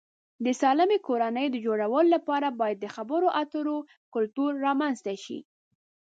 د 0.45 0.47
سالمې 0.61 0.97
کورنۍ 1.07 1.47
د 1.51 1.55
جوړولو 1.65 2.09
لپاره 2.15 2.47
باید 2.59 2.77
د 2.81 2.87
خبرو 2.95 3.27
اترو 3.41 3.77
کلتور 4.13 4.51
رامنځته 4.65 5.13
شي. 5.23 5.39